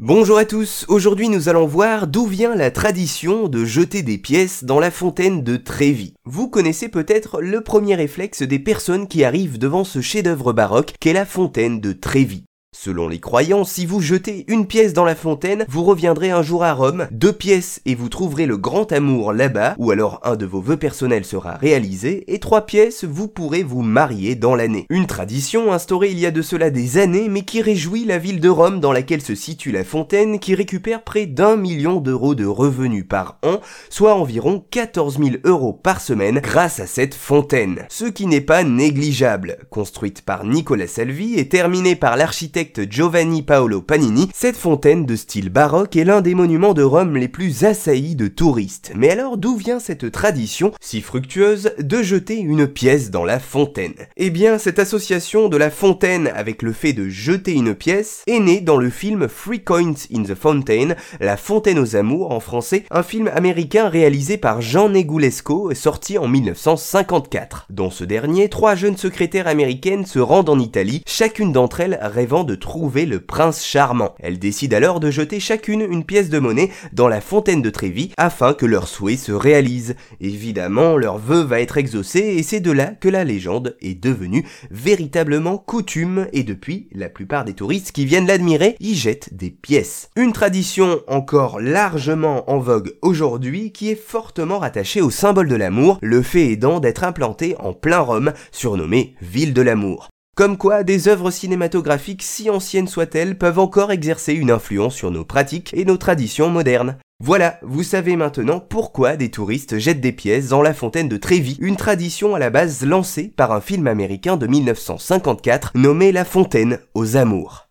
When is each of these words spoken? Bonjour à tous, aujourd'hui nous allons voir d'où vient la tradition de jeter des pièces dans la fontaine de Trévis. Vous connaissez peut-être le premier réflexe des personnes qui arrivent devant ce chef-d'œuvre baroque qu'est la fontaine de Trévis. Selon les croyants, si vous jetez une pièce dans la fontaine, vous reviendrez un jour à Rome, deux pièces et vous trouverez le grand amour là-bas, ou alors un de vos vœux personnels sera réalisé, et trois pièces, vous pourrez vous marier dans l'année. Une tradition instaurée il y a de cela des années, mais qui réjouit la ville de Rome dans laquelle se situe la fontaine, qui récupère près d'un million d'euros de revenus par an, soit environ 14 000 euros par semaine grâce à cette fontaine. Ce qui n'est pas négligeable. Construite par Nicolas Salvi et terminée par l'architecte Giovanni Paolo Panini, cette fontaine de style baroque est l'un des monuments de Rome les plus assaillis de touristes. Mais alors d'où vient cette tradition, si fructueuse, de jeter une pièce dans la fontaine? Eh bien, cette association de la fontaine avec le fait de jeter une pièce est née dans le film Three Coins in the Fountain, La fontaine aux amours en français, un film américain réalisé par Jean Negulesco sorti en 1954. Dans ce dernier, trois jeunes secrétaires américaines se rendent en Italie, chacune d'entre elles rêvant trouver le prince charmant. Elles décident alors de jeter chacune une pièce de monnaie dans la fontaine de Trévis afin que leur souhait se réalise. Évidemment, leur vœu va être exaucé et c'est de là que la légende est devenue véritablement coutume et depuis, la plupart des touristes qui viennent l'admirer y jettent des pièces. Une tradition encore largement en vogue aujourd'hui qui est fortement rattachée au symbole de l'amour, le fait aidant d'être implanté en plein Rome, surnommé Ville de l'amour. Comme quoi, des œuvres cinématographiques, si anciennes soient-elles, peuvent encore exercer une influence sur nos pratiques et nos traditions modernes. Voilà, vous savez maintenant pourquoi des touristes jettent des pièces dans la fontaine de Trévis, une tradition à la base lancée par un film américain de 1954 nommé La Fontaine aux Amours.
Bonjour 0.00 0.38
à 0.38 0.44
tous, 0.44 0.84
aujourd'hui 0.88 1.28
nous 1.28 1.48
allons 1.48 1.68
voir 1.68 2.08
d'où 2.08 2.26
vient 2.26 2.56
la 2.56 2.72
tradition 2.72 3.46
de 3.46 3.64
jeter 3.64 4.02
des 4.02 4.18
pièces 4.18 4.64
dans 4.64 4.80
la 4.80 4.90
fontaine 4.90 5.44
de 5.44 5.56
Trévis. 5.56 6.14
Vous 6.24 6.48
connaissez 6.48 6.88
peut-être 6.88 7.40
le 7.40 7.60
premier 7.60 7.94
réflexe 7.94 8.42
des 8.42 8.58
personnes 8.58 9.06
qui 9.06 9.22
arrivent 9.22 9.56
devant 9.56 9.84
ce 9.84 10.00
chef-d'œuvre 10.00 10.52
baroque 10.52 10.94
qu'est 10.98 11.12
la 11.12 11.24
fontaine 11.24 11.80
de 11.80 11.92
Trévis. 11.92 12.42
Selon 12.76 13.08
les 13.08 13.20
croyants, 13.20 13.62
si 13.62 13.86
vous 13.86 14.00
jetez 14.00 14.44
une 14.48 14.66
pièce 14.66 14.92
dans 14.92 15.04
la 15.04 15.14
fontaine, 15.14 15.64
vous 15.68 15.84
reviendrez 15.84 16.32
un 16.32 16.42
jour 16.42 16.64
à 16.64 16.72
Rome, 16.72 17.06
deux 17.12 17.32
pièces 17.32 17.80
et 17.86 17.94
vous 17.94 18.08
trouverez 18.08 18.46
le 18.46 18.56
grand 18.56 18.90
amour 18.90 19.32
là-bas, 19.32 19.76
ou 19.78 19.92
alors 19.92 20.18
un 20.24 20.34
de 20.34 20.44
vos 20.44 20.60
vœux 20.60 20.76
personnels 20.76 21.24
sera 21.24 21.52
réalisé, 21.54 22.24
et 22.26 22.40
trois 22.40 22.66
pièces, 22.66 23.04
vous 23.04 23.28
pourrez 23.28 23.62
vous 23.62 23.82
marier 23.82 24.34
dans 24.34 24.56
l'année. 24.56 24.86
Une 24.90 25.06
tradition 25.06 25.72
instaurée 25.72 26.10
il 26.10 26.18
y 26.18 26.26
a 26.26 26.32
de 26.32 26.42
cela 26.42 26.70
des 26.70 26.98
années, 26.98 27.28
mais 27.28 27.42
qui 27.42 27.62
réjouit 27.62 28.04
la 28.04 28.18
ville 28.18 28.40
de 28.40 28.48
Rome 28.48 28.80
dans 28.80 28.92
laquelle 28.92 29.22
se 29.22 29.36
situe 29.36 29.70
la 29.70 29.84
fontaine, 29.84 30.40
qui 30.40 30.56
récupère 30.56 31.04
près 31.04 31.26
d'un 31.26 31.56
million 31.56 32.00
d'euros 32.00 32.34
de 32.34 32.44
revenus 32.44 33.06
par 33.08 33.38
an, 33.44 33.60
soit 33.88 34.16
environ 34.16 34.64
14 34.72 35.18
000 35.18 35.30
euros 35.44 35.72
par 35.72 36.00
semaine 36.00 36.40
grâce 36.40 36.80
à 36.80 36.86
cette 36.86 37.14
fontaine. 37.14 37.86
Ce 37.88 38.04
qui 38.04 38.26
n'est 38.26 38.40
pas 38.40 38.64
négligeable. 38.64 39.58
Construite 39.70 40.22
par 40.22 40.44
Nicolas 40.44 40.88
Salvi 40.88 41.38
et 41.38 41.48
terminée 41.48 41.94
par 41.94 42.16
l'architecte 42.16 42.63
Giovanni 42.88 43.42
Paolo 43.42 43.82
Panini, 43.82 44.28
cette 44.34 44.56
fontaine 44.56 45.06
de 45.06 45.16
style 45.16 45.50
baroque 45.50 45.96
est 45.96 46.04
l'un 46.04 46.20
des 46.20 46.34
monuments 46.34 46.74
de 46.74 46.82
Rome 46.82 47.16
les 47.16 47.28
plus 47.28 47.64
assaillis 47.64 48.16
de 48.16 48.28
touristes. 48.28 48.92
Mais 48.94 49.10
alors 49.10 49.36
d'où 49.36 49.56
vient 49.56 49.78
cette 49.78 50.10
tradition, 50.10 50.72
si 50.80 51.00
fructueuse, 51.00 51.72
de 51.78 52.02
jeter 52.02 52.38
une 52.38 52.66
pièce 52.66 53.10
dans 53.10 53.24
la 53.24 53.38
fontaine? 53.38 53.94
Eh 54.16 54.30
bien, 54.30 54.58
cette 54.58 54.78
association 54.78 55.48
de 55.48 55.56
la 55.56 55.70
fontaine 55.70 56.28
avec 56.34 56.62
le 56.62 56.72
fait 56.72 56.92
de 56.92 57.08
jeter 57.08 57.52
une 57.52 57.74
pièce 57.74 58.22
est 58.26 58.40
née 58.40 58.60
dans 58.60 58.78
le 58.78 58.90
film 58.90 59.28
Three 59.28 59.62
Coins 59.62 59.94
in 60.12 60.22
the 60.22 60.34
Fountain, 60.34 60.94
La 61.20 61.36
fontaine 61.36 61.78
aux 61.78 61.96
amours 61.96 62.32
en 62.32 62.40
français, 62.40 62.84
un 62.90 63.02
film 63.02 63.30
américain 63.34 63.88
réalisé 63.88 64.38
par 64.38 64.60
Jean 64.60 64.88
Negulesco 64.88 65.74
sorti 65.74 66.18
en 66.18 66.28
1954. 66.28 67.66
Dans 67.70 67.90
ce 67.90 68.04
dernier, 68.04 68.48
trois 68.48 68.74
jeunes 68.74 68.96
secrétaires 68.96 69.48
américaines 69.48 70.06
se 70.06 70.18
rendent 70.18 70.48
en 70.48 70.58
Italie, 70.58 71.02
chacune 71.06 71.52
d'entre 71.52 71.80
elles 71.80 71.98
rêvant 72.00 72.44
trouver 72.54 73.06
le 73.06 73.20
prince 73.20 73.64
charmant. 73.64 74.14
Elles 74.20 74.38
décident 74.38 74.76
alors 74.76 75.00
de 75.00 75.10
jeter 75.10 75.40
chacune 75.40 75.80
une 75.80 76.04
pièce 76.04 76.28
de 76.28 76.38
monnaie 76.38 76.70
dans 76.92 77.08
la 77.08 77.20
fontaine 77.20 77.62
de 77.62 77.70
Trévis 77.70 78.12
afin 78.16 78.54
que 78.54 78.66
leur 78.66 78.88
souhait 78.88 79.16
se 79.16 79.32
réalise. 79.32 79.96
Évidemment, 80.20 80.96
leur 80.96 81.18
vœu 81.18 81.42
va 81.42 81.60
être 81.60 81.78
exaucé 81.78 82.20
et 82.20 82.42
c'est 82.42 82.60
de 82.60 82.70
là 82.70 82.86
que 82.86 83.08
la 83.08 83.24
légende 83.24 83.76
est 83.80 84.00
devenue 84.00 84.44
véritablement 84.70 85.58
coutume 85.58 86.26
et 86.32 86.42
depuis, 86.42 86.88
la 86.92 87.08
plupart 87.08 87.44
des 87.44 87.54
touristes 87.54 87.92
qui 87.92 88.04
viennent 88.04 88.26
l'admirer 88.26 88.76
y 88.80 88.94
jettent 88.94 89.34
des 89.34 89.50
pièces. 89.50 90.10
Une 90.16 90.32
tradition 90.32 91.00
encore 91.08 91.60
largement 91.60 92.50
en 92.50 92.58
vogue 92.58 92.94
aujourd'hui 93.02 93.72
qui 93.72 93.90
est 93.90 94.00
fortement 94.00 94.58
rattachée 94.58 95.00
au 95.00 95.10
symbole 95.10 95.48
de 95.48 95.56
l'amour, 95.56 95.98
le 96.02 96.22
fait 96.22 96.52
aidant 96.52 96.80
d'être 96.80 97.04
implanté 97.04 97.56
en 97.58 97.72
plein 97.72 98.00
Rome, 98.00 98.32
surnommé 98.52 99.14
Ville 99.20 99.54
de 99.54 99.62
l'amour. 99.62 100.13
Comme 100.34 100.58
quoi, 100.58 100.82
des 100.82 101.06
œuvres 101.06 101.30
cinématographiques, 101.30 102.24
si 102.24 102.50
anciennes 102.50 102.88
soient-elles, 102.88 103.38
peuvent 103.38 103.60
encore 103.60 103.92
exercer 103.92 104.32
une 104.32 104.50
influence 104.50 104.96
sur 104.96 105.12
nos 105.12 105.24
pratiques 105.24 105.72
et 105.74 105.84
nos 105.84 105.96
traditions 105.96 106.50
modernes. 106.50 106.96
Voilà, 107.20 107.60
vous 107.62 107.84
savez 107.84 108.16
maintenant 108.16 108.58
pourquoi 108.58 109.16
des 109.16 109.30
touristes 109.30 109.78
jettent 109.78 110.00
des 110.00 110.10
pièces 110.10 110.48
dans 110.48 110.60
la 110.60 110.74
fontaine 110.74 111.08
de 111.08 111.16
Trévis, 111.16 111.56
une 111.60 111.76
tradition 111.76 112.34
à 112.34 112.40
la 112.40 112.50
base 112.50 112.84
lancée 112.84 113.32
par 113.36 113.52
un 113.52 113.60
film 113.60 113.86
américain 113.86 114.36
de 114.36 114.48
1954 114.48 115.70
nommé 115.76 116.10
La 116.10 116.24
Fontaine 116.24 116.80
aux 116.94 117.16
Amours. 117.16 117.63